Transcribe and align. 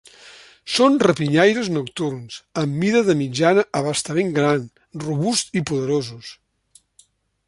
Són 0.75 0.95
rapinyaires 1.01 1.67
nocturns, 1.73 2.39
amb 2.61 2.79
mida 2.85 3.03
de 3.09 3.17
mitjana 3.21 3.67
a 3.81 3.85
bastant 3.91 4.35
gran, 4.39 4.67
robusts 5.05 5.61
i 5.63 5.67
poderosos. 5.73 6.33